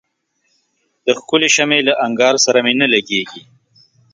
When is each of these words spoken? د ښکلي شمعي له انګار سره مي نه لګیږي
د 1.05 1.07
ښکلي 1.19 1.49
شمعي 1.55 1.81
له 1.87 1.93
انګار 2.05 2.35
سره 2.45 2.59
مي 2.65 2.73
نه 2.81 2.87
لګیږي 2.93 3.43